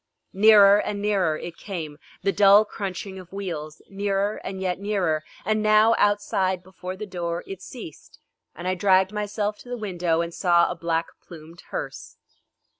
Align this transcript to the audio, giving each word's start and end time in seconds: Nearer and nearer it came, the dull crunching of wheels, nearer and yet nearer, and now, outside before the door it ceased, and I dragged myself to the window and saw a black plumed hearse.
Nearer 0.33 0.79
and 0.81 0.99
nearer 0.99 1.37
it 1.37 1.57
came, 1.57 1.99
the 2.23 2.31
dull 2.31 2.65
crunching 2.65 3.19
of 3.19 3.31
wheels, 3.31 3.83
nearer 3.87 4.37
and 4.43 4.59
yet 4.59 4.79
nearer, 4.79 5.23
and 5.45 5.61
now, 5.61 5.93
outside 5.99 6.63
before 6.63 6.97
the 6.97 7.05
door 7.05 7.43
it 7.45 7.61
ceased, 7.61 8.17
and 8.55 8.67
I 8.67 8.73
dragged 8.73 9.11
myself 9.13 9.59
to 9.59 9.69
the 9.69 9.77
window 9.77 10.21
and 10.21 10.33
saw 10.33 10.71
a 10.71 10.75
black 10.75 11.05
plumed 11.27 11.61
hearse. 11.69 12.17